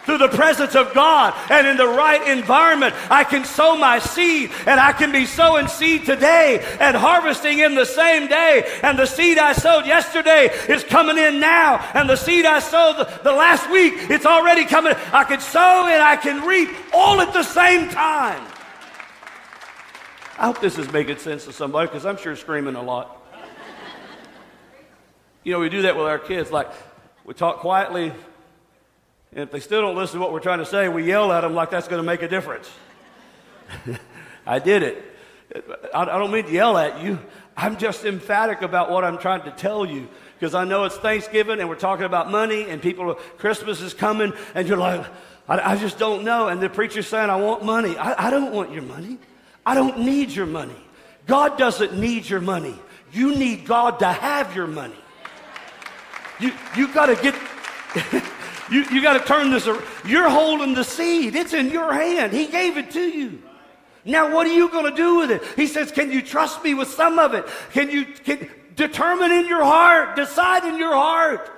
[0.08, 4.52] through the presence of God and in the right environment, I can sow my seed
[4.66, 8.80] and I can be sowing seed today and harvesting in the same day.
[8.84, 11.86] And the seed I sowed yesterday is coming in now.
[11.94, 14.94] And the seed I sowed the, the last week, it's already coming.
[15.12, 18.48] I can sow and I can reap all at the same time.
[20.40, 23.14] I hope this is making sense to somebody because I'm sure screaming a lot.
[25.44, 26.50] You know, we do that with our kids.
[26.50, 26.72] Like,
[27.26, 28.14] we talk quietly
[29.38, 31.42] and if they still don't listen to what we're trying to say, we yell at
[31.42, 32.72] them like that's going to make a difference.
[34.48, 35.06] I did it.
[35.94, 37.20] I, don't mean to yell at you.
[37.56, 40.08] I'm just emphatic about what I'm trying to tell you
[40.40, 44.34] because I know it's Thanksgiving and we're talking about money and people, Christmas is coming
[44.56, 45.06] and you're like,
[45.48, 46.48] I, I just don't know.
[46.48, 47.96] And the preacher's saying, I want money.
[47.96, 49.20] I, I don't want your money.
[49.68, 50.84] I don't need your money.
[51.28, 52.74] God doesn't need your money.
[53.14, 54.98] You need God to have your money.
[56.40, 58.24] You, you got to get.
[58.70, 59.84] You, you got to turn this around.
[60.06, 62.34] You're holding the seed, it's in your hand.
[62.34, 63.42] He gave it to you.
[64.04, 65.44] Now, what are you going to do with it?
[65.56, 67.46] He says, Can you trust me with some of it?
[67.74, 71.52] Can you can, determine in your heart, decide in your heart?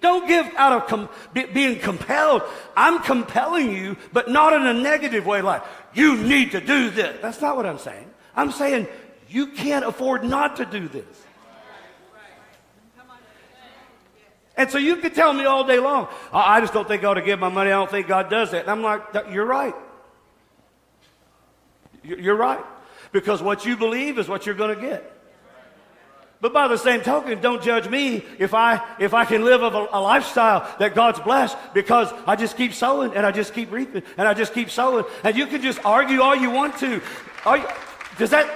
[0.00, 2.42] Don't give out of com- being compelled.
[2.76, 5.62] I'm compelling you, but not in a negative way, like,
[5.92, 7.18] you need to do this.
[7.20, 8.08] That's not what I'm saying.
[8.36, 8.86] I'm saying
[9.28, 11.04] you can't afford not to do this.
[14.58, 17.14] And so you could tell me all day long, I just don't think I ought
[17.14, 17.70] to give my money.
[17.70, 18.62] I don't think God does that.
[18.62, 19.74] And I'm like, you're right.
[22.02, 22.64] You're right.
[23.12, 25.14] Because what you believe is what you're going to get.
[26.40, 29.88] But by the same token, don't judge me if I if I can live a,
[29.92, 34.04] a, lifestyle that God's blessed because I just keep sowing and I just keep reaping
[34.16, 35.04] and I just keep sowing.
[35.24, 37.00] And you can just argue all you want to.
[37.46, 37.64] You,
[38.18, 38.46] does that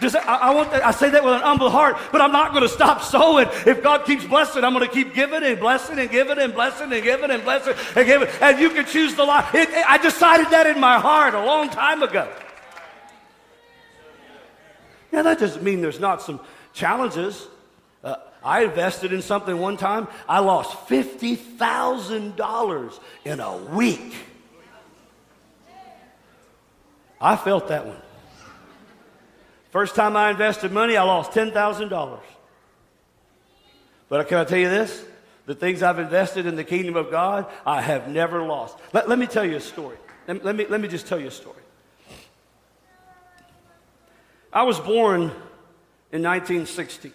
[0.00, 2.32] does that, I, I, want that, I say that with an humble heart, but I'm
[2.32, 3.48] not going to stop sowing.
[3.66, 6.92] If God keeps blessing, I'm going to keep giving and blessing and giving and blessing
[6.92, 8.28] and giving and blessing and giving.
[8.40, 9.54] And you can choose the life.
[9.54, 12.28] It, it, I decided that in my heart a long time ago.
[15.10, 16.40] Now, that doesn't mean there's not some
[16.74, 17.46] challenges.
[18.04, 24.14] Uh, I invested in something one time, I lost $50,000 in a week.
[27.20, 28.00] I felt that one.
[29.70, 32.20] First time I invested money, I lost $10,000.
[34.08, 35.04] But can I tell you this?
[35.46, 38.78] The things I've invested in the kingdom of God, I have never lost.
[38.92, 39.96] Let, let me tell you a story.
[40.26, 41.56] Let, let, me, let me just tell you a story.
[44.52, 45.22] I was born
[46.12, 47.12] in 1960.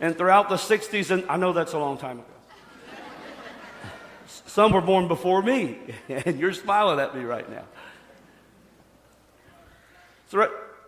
[0.00, 2.28] And throughout the 60s, and I know that's a long time ago.
[4.26, 7.64] Some were born before me, and you're smiling at me right now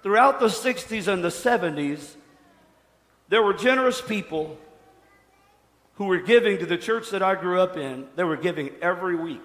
[0.06, 2.14] throughout the 60s and the 70s,
[3.28, 4.56] there were generous people
[5.94, 8.06] who were giving to the church that I grew up in.
[8.14, 9.42] They were giving every week,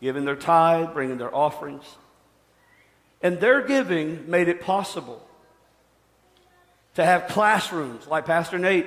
[0.00, 1.82] giving their tithe, bringing their offerings.
[3.20, 5.20] And their giving made it possible
[6.94, 8.86] to have classrooms like Pastor Nate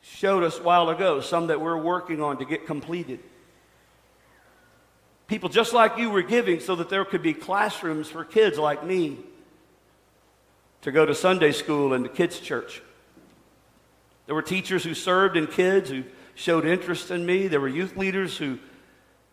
[0.00, 3.20] showed us a while ago, some that we're working on to get completed.
[5.26, 8.84] People just like you were giving so that there could be classrooms for kids like
[8.84, 9.18] me
[10.82, 12.82] to go to Sunday school and to kids' church.
[14.26, 17.48] There were teachers who served in kids, who showed interest in me.
[17.48, 18.58] There were youth leaders who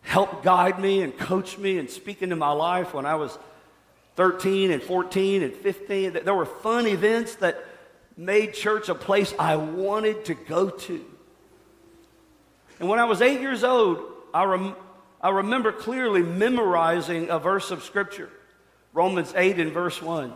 [0.02, 3.38] helped guide me and coach me and speak into my life when I was
[4.16, 6.20] 13 and 14 and 15.
[6.24, 7.64] There were fun events that
[8.16, 11.04] made church a place I wanted to go to.
[12.78, 14.02] And when I was eight years old,
[14.34, 14.74] I, rem-
[15.22, 18.28] I remember clearly memorizing a verse of Scripture,
[18.92, 20.32] Romans 8 and verse 1.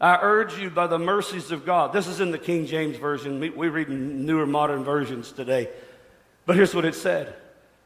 [0.00, 1.92] I urge you by the mercies of God.
[1.92, 3.38] This is in the King James Version.
[3.38, 5.68] We read newer modern versions today.
[6.44, 7.34] But here's what it said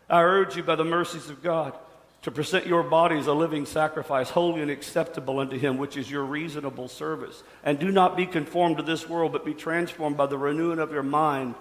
[0.08, 1.74] I urge you by the mercies of God
[2.22, 6.24] to present your bodies a living sacrifice, holy and acceptable unto Him, which is your
[6.24, 7.42] reasonable service.
[7.62, 10.92] And do not be conformed to this world, but be transformed by the renewing of
[10.92, 11.54] your mind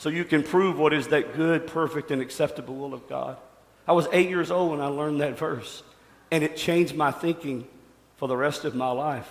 [0.00, 3.36] so you can prove what is that good, perfect, and acceptable will of God.
[3.86, 5.82] I was eight years old when I learned that verse,
[6.30, 7.68] and it changed my thinking
[8.16, 9.30] for the rest of my life.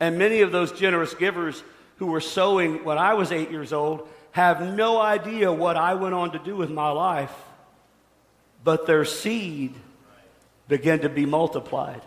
[0.00, 1.62] And many of those generous givers
[1.98, 6.14] who were sowing when I was eight years old have no idea what I went
[6.14, 7.34] on to do with my life,
[8.64, 9.74] but their seed
[10.66, 12.00] began to be multiplied.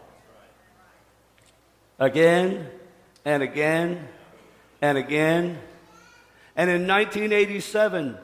[1.99, 2.67] Again
[3.23, 4.08] and again
[4.82, 5.60] and again.
[6.56, 8.18] And in 1987,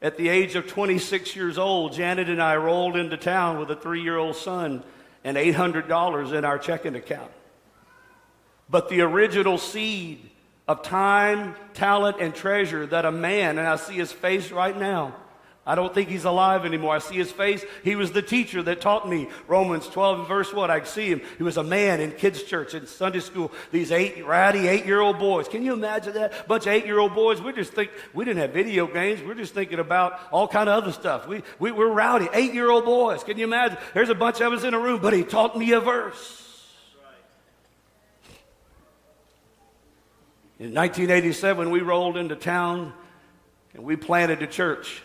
[0.00, 3.76] at the age of 26 years old, Janet and I rolled into town with a
[3.76, 4.84] three year old son
[5.24, 7.32] and $800 in our checking account.
[8.70, 10.30] But the original seed
[10.68, 15.14] of time, talent, and treasure that a man, and I see his face right now,
[15.68, 16.96] I don't think he's alive anymore.
[16.96, 17.62] I see his face.
[17.84, 20.70] He was the teacher that taught me Romans 12 and verse 1.
[20.70, 21.20] I see him.
[21.36, 23.52] He was a man in kids' church in Sunday school.
[23.70, 25.46] These eight ratty eight year old boys.
[25.46, 26.48] Can you imagine that?
[26.48, 27.42] Bunch of eight year old boys.
[27.42, 29.22] We just think we didn't have video games.
[29.22, 31.28] We're just thinking about all kind of other stuff.
[31.28, 33.22] We, we we're rowdy eight year old boys.
[33.22, 33.76] Can you imagine?
[33.92, 36.46] There's a bunch of us in a room, but he taught me a verse.
[40.58, 42.94] In 1987, we rolled into town
[43.74, 45.02] and we planted a church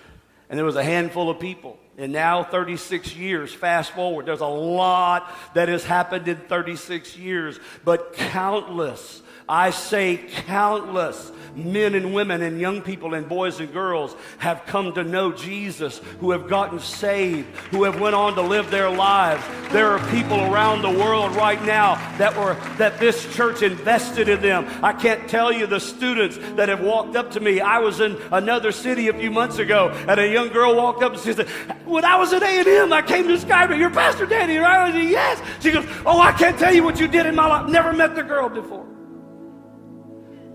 [0.54, 1.80] and there was a handful of people.
[1.98, 7.60] And now, 36 years, fast forward, there's a lot that has happened in 36 years,
[7.84, 14.16] but countless I say countless men and women and young people and boys and girls
[14.40, 18.72] have come to know Jesus, who have gotten saved, who have went on to live
[18.72, 19.44] their lives.
[19.72, 24.42] There are people around the world right now that were that this church invested in
[24.42, 24.68] them.
[24.82, 27.60] I can't tell you the students that have walked up to me.
[27.60, 31.14] I was in another city a few months ago, and a young girl walked up
[31.14, 31.50] and she said,
[31.86, 33.78] "When I was at A and M, I came to Skybreak.
[33.78, 37.00] You're Pastor Danny, right?" I said, "Yes." She goes, "Oh, I can't tell you what
[37.00, 37.70] you did in my life.
[37.70, 38.86] Never met the girl before."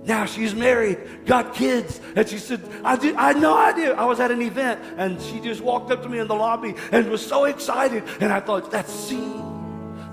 [0.08, 2.00] Now she's married, got kids.
[2.16, 3.92] And she said, I, did, I had no idea.
[3.94, 6.74] I was at an event and she just walked up to me in the lobby
[6.92, 8.02] and was so excited.
[8.18, 9.42] And I thought, that seed,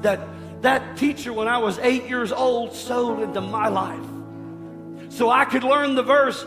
[0.02, 0.20] that,
[0.64, 4.04] that teacher when I was eight years old sowed into my life.
[5.08, 6.46] So I could learn the verse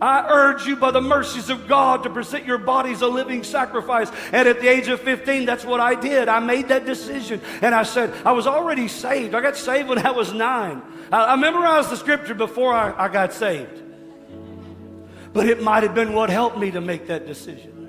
[0.00, 4.10] I urge you by the mercies of God to present your bodies a living sacrifice.
[4.32, 6.28] And at the age of 15, that's what I did.
[6.28, 7.42] I made that decision.
[7.60, 9.34] And I said, I was already saved.
[9.34, 10.80] I got saved when I was nine.
[11.12, 13.82] I, I memorized the scripture before I, I got saved.
[15.34, 17.80] But it might have been what helped me to make that decision.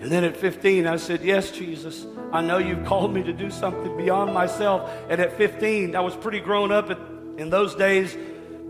[0.00, 3.52] And then at 15, I said, Yes, Jesus, I know you've called me to do
[3.52, 4.90] something beyond myself.
[5.08, 6.90] And at 15, I was pretty grown up
[7.38, 8.16] in those days,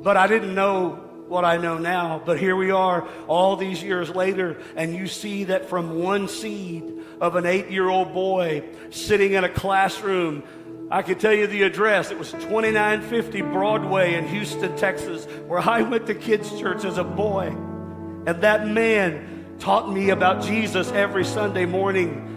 [0.03, 2.23] but I didn't know what I know now.
[2.25, 6.85] But here we are all these years later, and you see that from one seed
[7.21, 10.45] of an eight year old boy sitting in a classroom.
[10.91, 12.11] I could tell you the address.
[12.11, 17.05] It was 2950 Broadway in Houston, Texas, where I went to kids' church as a
[17.05, 17.47] boy.
[18.27, 22.32] And that man taught me about Jesus every Sunday morning.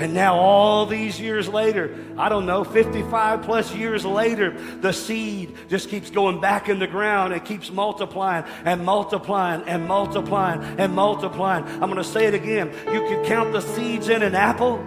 [0.00, 5.54] And now, all these years later, I don't know, 55 plus years later, the seed
[5.68, 10.94] just keeps going back in the ground and keeps multiplying and multiplying and multiplying and
[10.94, 11.66] multiplying.
[11.66, 12.72] I'm going to say it again.
[12.90, 14.82] You can count the seeds in an apple,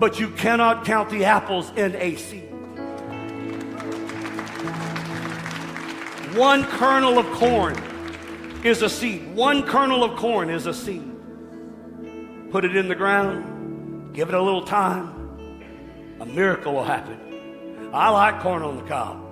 [0.00, 2.50] but you cannot count the apples in a seed.
[6.34, 7.80] One kernel of corn
[8.64, 9.36] is a seed.
[9.36, 11.12] One kernel of corn is a seed.
[12.50, 13.55] Put it in the ground
[14.16, 15.12] Give it a little time,
[16.20, 17.90] a miracle will happen.
[17.92, 19.22] I like corn on the cob,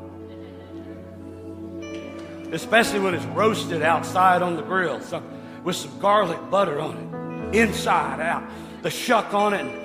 [2.52, 5.22] especially when it's roasted outside on the grill so,
[5.64, 8.44] with some garlic butter on it, inside out,
[8.82, 9.62] the shuck on it.
[9.62, 9.84] And.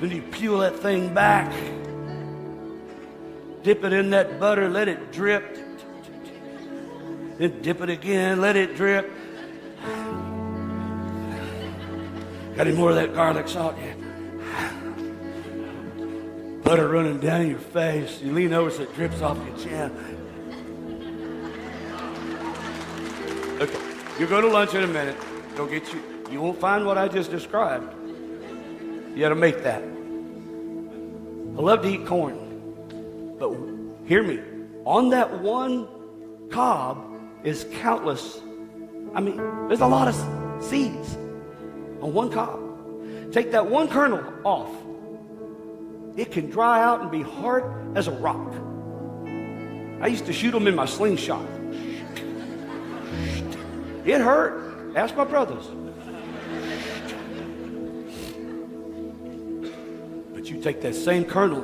[0.00, 1.52] Then you peel that thing back,
[3.62, 5.56] dip it in that butter, let it drip.
[7.38, 9.08] Then dip it again, let it drip.
[12.58, 13.76] Got any more of that garlic salt?
[13.78, 13.94] Yeah.
[16.64, 18.20] Butter running down your face.
[18.20, 19.92] You lean over so it drips off your chin.
[23.60, 23.80] Okay,
[24.18, 25.16] you're going to lunch in a minute.
[25.54, 26.02] Go get you.
[26.32, 27.94] You won't find what I just described.
[29.14, 29.80] You got to make that.
[29.80, 33.56] I love to eat corn, but
[34.08, 34.40] hear me.
[34.84, 35.86] On that one
[36.50, 37.06] cob
[37.44, 38.40] is countless.
[39.14, 39.36] I mean,
[39.68, 41.16] there's a lot of seeds
[42.00, 43.32] on one cob.
[43.32, 44.70] Take that one kernel off.
[46.16, 48.52] It can dry out and be hard as a rock.
[50.00, 51.46] I used to shoot them in my slingshot.
[54.04, 54.96] It hurt.
[54.96, 55.64] Ask my brothers.
[60.32, 61.62] But you take that same kernel,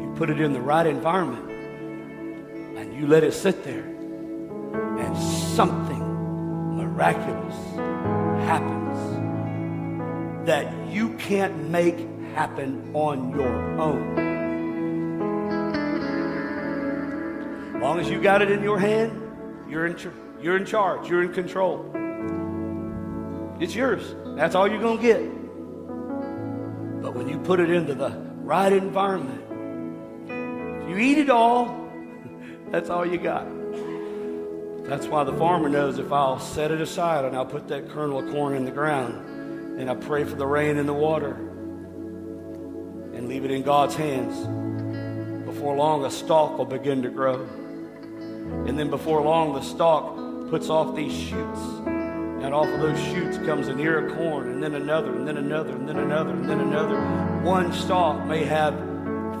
[0.00, 1.50] you put it in the right environment,
[2.78, 7.56] and you let it sit there, and something miraculous
[8.46, 8.83] happens
[10.46, 11.98] that you can't make
[12.34, 14.18] happen on your own.
[17.76, 19.20] As long as you got it in your hand,
[19.68, 19.96] You're in,
[20.40, 21.08] you're in charge.
[21.08, 21.90] You're in control.
[23.60, 24.14] It's yours.
[24.36, 25.22] That's all you're going to get.
[27.02, 28.10] But when you put it into the
[28.42, 29.40] right environment,
[30.88, 31.90] you eat it all,
[32.70, 33.46] that's all you got.
[34.84, 38.18] That's why the farmer knows if I'll set it aside and I'll put that kernel
[38.18, 39.33] of corn in the ground
[39.78, 41.32] and I pray for the rain and the water
[43.14, 44.36] and leave it in God's hands,
[45.46, 47.42] before long a stalk will begin to grow.
[48.66, 50.16] And then before long the stalk
[50.50, 51.60] puts off these shoots.
[51.86, 55.38] And off of those shoots comes an ear of corn, and then another, and then
[55.38, 57.00] another, and then another, and then another.
[57.42, 58.74] One stalk may have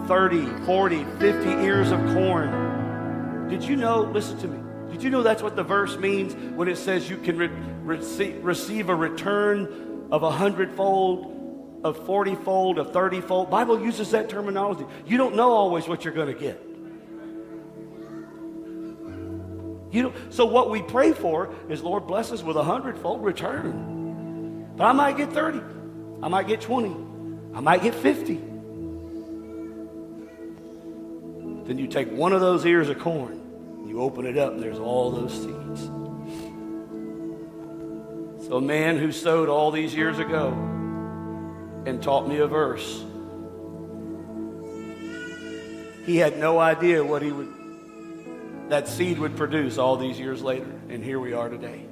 [0.08, 3.48] 30, 40, 50 ears of corn.
[3.48, 4.58] Did you know, listen to me,
[4.90, 7.50] did you know that's what the verse means when it says you can re-
[7.82, 13.50] receive, receive a return of a hundredfold, of forty-fold, of thirty-fold?
[13.50, 14.84] Bible uses that terminology.
[15.06, 16.60] You don't know always what you're going to get.
[19.90, 24.72] You know, so what we pray for is, Lord, bless us with a hundredfold return.
[24.76, 25.60] But I might get 30.
[26.20, 26.96] I might get 20.
[27.54, 28.34] I might get 50.
[31.64, 34.78] Then you take one of those ears of corn, you open it up, and there's
[34.78, 35.88] all those seeds.
[38.46, 40.50] So a man who sowed all these years ago
[41.86, 43.02] and taught me a verse,
[46.04, 47.54] he had no idea what he would
[48.68, 50.70] that seed would produce all these years later.
[50.90, 51.86] And here we are today.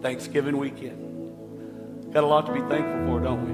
[0.00, 2.12] Thanksgiving weekend.
[2.12, 3.44] Got a lot to be thankful for, don't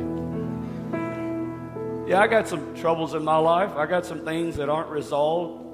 [2.04, 2.10] we?
[2.10, 3.70] Yeah, I got some troubles in my life.
[3.76, 5.64] I got some things that aren't resolved.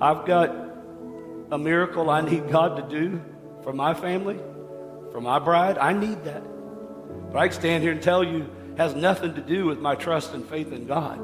[0.00, 0.54] I've got
[1.50, 3.20] a miracle I need God to do
[3.62, 4.38] for my family,
[5.12, 5.78] for my bride.
[5.78, 6.42] I need that.
[7.30, 10.32] But I can stand here and tell you has nothing to do with my trust
[10.32, 11.20] and faith in God.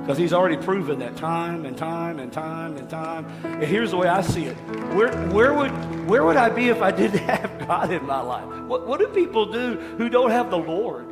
[0.00, 3.26] Because he's already proven that time and time and time and time.
[3.44, 4.54] And here's the way I see it.
[4.94, 5.70] Where, where, would,
[6.08, 8.46] where would I be if I didn't have God in my life?
[8.62, 11.06] What, what do people do who don't have the Lord?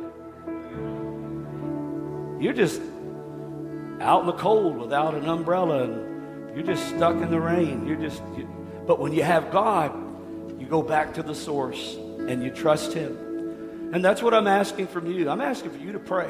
[2.41, 2.81] You're just
[3.99, 7.87] out in the cold without an umbrella and you're just stuck in the rain.
[7.87, 8.47] You're just, you,
[8.85, 10.06] but when you have God,
[10.67, 13.93] you go back to the source and you trust Him.
[13.93, 15.29] And that's what I'm asking from you.
[15.29, 16.27] I'm asking for you to pray.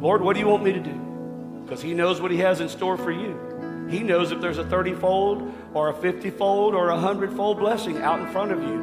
[0.00, 1.62] Lord, what do you want me to do?
[1.62, 3.86] Because He knows what He has in store for you.
[3.88, 7.60] He knows if there's a 30 fold or a 50 fold or a 100 fold
[7.60, 8.82] blessing out in front of you.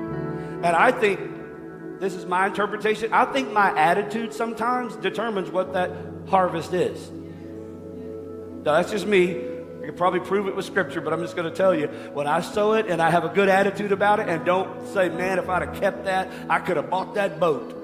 [0.63, 1.19] And I think
[1.99, 3.11] this is my interpretation.
[3.11, 5.91] I think my attitude sometimes determines what that
[6.29, 7.11] harvest is.
[8.63, 9.45] Now, that's just me.
[9.89, 12.41] Could probably prove it with scripture, but I'm just going to tell you when I
[12.41, 15.49] sow it and I have a good attitude about it and don't say, man, if
[15.49, 17.75] I'd have kept that, I could have bought that boat.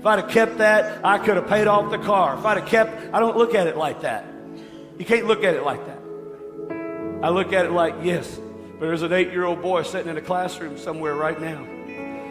[0.00, 2.36] If I'd have kept that, I could have paid off the car.
[2.36, 4.26] If I'd have kept, I don't look at it like that.
[4.98, 5.98] You can't look at it like that.
[7.22, 8.28] I look at it like, yes,
[8.80, 11.64] but there's an eight year old boy sitting in a classroom somewhere right now.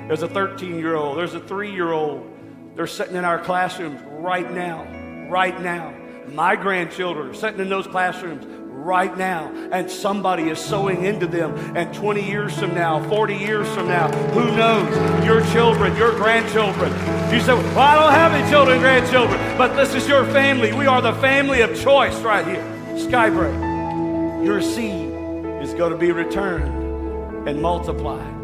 [0.10, 1.18] There's a 13 year old.
[1.18, 2.30] There's a three year old.
[2.76, 4.84] They're sitting in our classrooms right now.
[5.30, 5.94] Right now.
[6.34, 8.46] My grandchildren are sitting in those classrooms
[8.88, 9.52] right now.
[9.72, 11.54] And somebody is sowing into them.
[11.76, 15.26] And 20 years from now, 40 years from now, who knows?
[15.26, 16.92] Your children, your grandchildren.
[17.32, 19.38] You say, Well, I don't have any children, grandchildren.
[19.58, 20.72] But this is your family.
[20.72, 22.64] We are the family of choice right here.
[22.96, 24.46] Skybreak.
[24.46, 25.14] Your seed
[25.62, 28.36] is going to be returned and multiplied.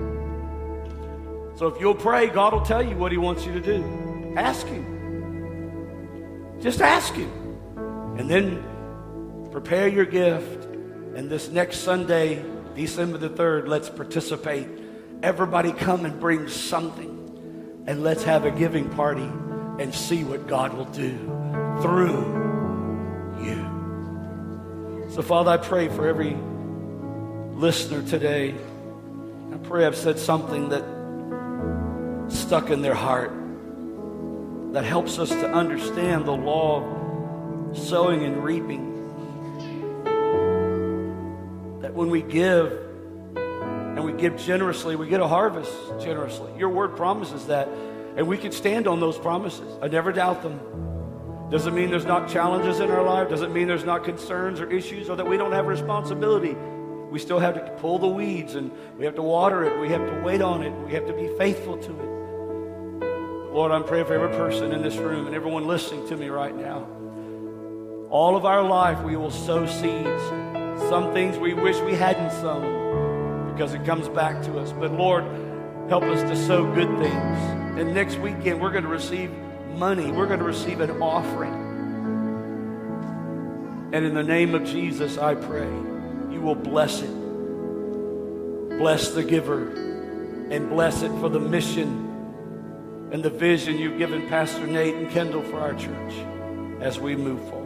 [1.55, 4.33] So if you'll pray, God will tell you what He wants you to do.
[4.35, 4.85] Ask Him.
[6.59, 7.42] Just ask Him.
[8.17, 10.65] And then prepare your gift.
[11.15, 12.43] And this next Sunday,
[12.75, 14.67] December the 3rd, let's participate.
[15.21, 17.83] Everybody come and bring something.
[17.87, 19.29] And let's have a giving party
[19.79, 21.17] and see what God will do
[21.81, 22.41] through
[23.43, 25.09] you.
[25.09, 26.35] So, Father, I pray for every
[27.55, 28.55] listener today.
[29.53, 30.83] I pray I've said something that
[32.31, 33.31] stuck in their heart
[34.73, 37.02] that helps us to understand the law
[37.75, 38.91] sowing and reaping.
[41.81, 42.71] That when we give
[43.35, 46.51] and we give generously, we get a harvest generously.
[46.57, 47.67] Your word promises that,
[48.17, 49.77] and we can stand on those promises.
[49.81, 50.59] I never doubt them.
[51.51, 55.09] Doesn't mean there's not challenges in our life, doesn't mean there's not concerns or issues
[55.09, 56.55] or that we don't have responsibility.
[57.11, 60.03] We still have to pull the weeds and we have to water it, we have
[60.09, 63.53] to wait on it, we have to be faithful to it.
[63.53, 66.55] Lord, I'm praying for every person in this room and everyone listening to me right
[66.55, 66.87] now.
[68.13, 70.21] All of our life, we will sow seeds.
[70.87, 74.71] Some things we wish we hadn't sown because it comes back to us.
[74.71, 75.23] But Lord,
[75.89, 77.37] help us to sow good things.
[77.79, 79.31] And next weekend, we're going to receive
[79.75, 81.53] money, we're going to receive an offering.
[83.93, 85.67] And in the name of Jesus, I pray
[86.31, 87.23] you will bless it
[88.77, 89.69] bless the giver
[90.49, 95.43] and bless it for the mission and the vision you've given Pastor Nate and Kendall
[95.43, 96.13] for our church
[96.81, 97.62] as we move forward.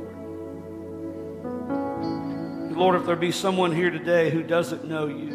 [2.77, 5.31] Lord, if there be someone here today who doesn't know you,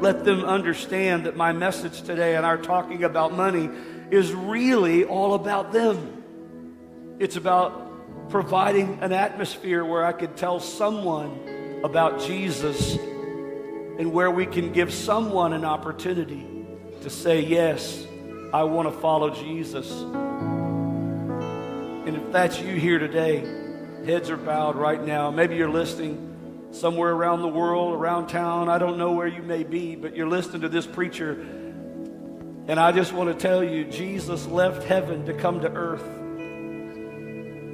[0.00, 3.68] let them understand that my message today and our talking about money
[4.10, 7.18] is really all about them.
[7.18, 14.46] It's about providing an atmosphere where I could tell someone about Jesus and where we
[14.46, 16.46] can give someone an opportunity
[17.02, 18.06] to say, Yes,
[18.54, 19.92] I want to follow Jesus.
[22.06, 23.61] And if that's you here today,
[24.04, 25.30] Heads are bowed right now.
[25.30, 28.68] Maybe you're listening somewhere around the world, around town.
[28.68, 31.32] I don't know where you may be, but you're listening to this preacher.
[32.66, 36.02] And I just want to tell you Jesus left heaven to come to earth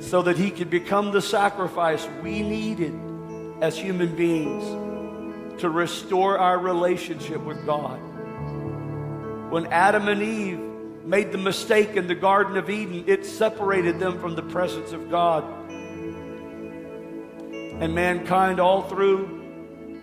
[0.04, 2.94] so that he could become the sacrifice we needed
[3.62, 4.64] as human beings
[5.62, 7.98] to restore our relationship with God.
[9.50, 10.60] When Adam and Eve
[11.06, 15.10] made the mistake in the Garden of Eden, it separated them from the presence of
[15.10, 15.57] God
[17.80, 19.38] and mankind all through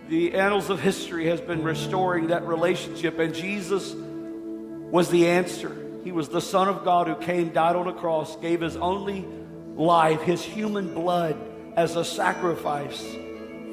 [0.08, 3.18] the annals of history has been restoring that relationship.
[3.18, 5.76] And Jesus was the answer.
[6.04, 9.26] He was the Son of God who came, died on a cross, gave his only
[9.74, 11.36] life, his human blood,
[11.76, 13.04] as a sacrifice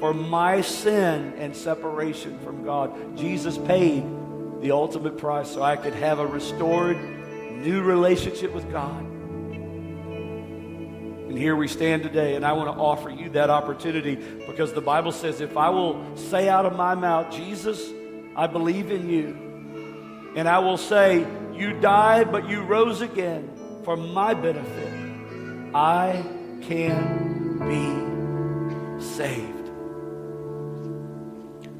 [0.00, 3.16] for my sin and separation from God.
[3.16, 4.04] Jesus paid
[4.60, 6.98] the ultimate price so I could have a restored,
[7.62, 9.13] new relationship with God.
[11.34, 14.14] And here we stand today, and I want to offer you that opportunity
[14.46, 17.90] because the Bible says, if I will say out of my mouth, Jesus,
[18.36, 23.50] I believe in you, and I will say, You died, but you rose again
[23.82, 26.24] for my benefit, I
[26.62, 29.68] can be saved.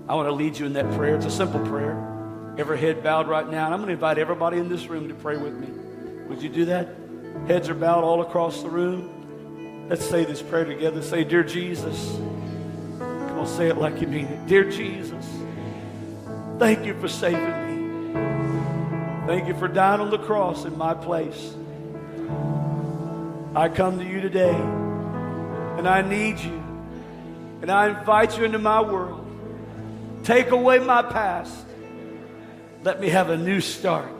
[0.09, 1.14] I want to lead you in that prayer.
[1.14, 1.94] It's a simple prayer.
[2.59, 3.66] Every head bowed right now.
[3.66, 5.68] And I'm going to invite everybody in this room to pray with me.
[6.26, 6.88] Would you do that?
[7.46, 9.13] Heads are bowed all across the room.
[9.89, 11.03] Let's say this prayer together.
[11.03, 12.16] Say, Dear Jesus.
[12.99, 14.47] Come on, say it like you mean it.
[14.47, 15.26] Dear Jesus,
[16.59, 19.26] thank you for saving me.
[19.26, 21.55] Thank you for dying on the cross in my place.
[23.57, 26.62] I come to you today and I need you.
[27.61, 29.26] And I invite you into my world.
[30.22, 31.66] Take away my past.
[32.82, 34.12] Let me have a new start.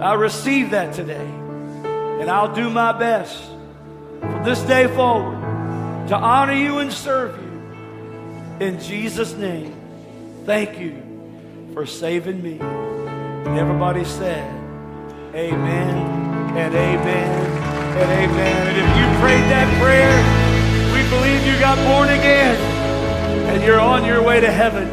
[0.00, 1.26] I receive that today.
[2.20, 3.42] And I'll do my best
[4.20, 5.38] from this day forward
[6.08, 8.66] to honor you and serve you.
[8.66, 9.74] In Jesus' name,
[10.46, 11.02] thank you
[11.74, 12.58] for saving me.
[12.60, 14.46] And everybody said,
[15.34, 17.48] Amen and amen
[17.98, 18.66] and amen.
[18.68, 20.14] And if you prayed that prayer,
[20.94, 22.56] we believe you got born again
[23.48, 24.86] and you're on your way to heaven.